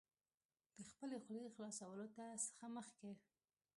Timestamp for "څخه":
2.47-2.65